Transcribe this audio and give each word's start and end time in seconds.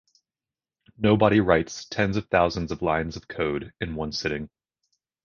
Nobody 0.97 1.41
writes 1.41 1.85
tens 1.85 2.17
of 2.17 2.25
thousands 2.27 2.71
of 2.71 2.81
lines 2.81 3.15
of 3.17 3.27
code 3.27 3.71
in 3.79 3.93
one 3.93 4.11
sitting. 4.11 4.49